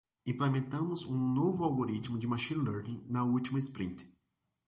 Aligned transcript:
Implementamos 0.25 1.05
um 1.05 1.15
novo 1.31 1.63
algoritmo 1.63 2.17
de 2.17 2.25
machine 2.25 2.63
learning 2.65 3.03
na 3.07 3.23
última 3.23 3.59
sprint. 3.59 4.03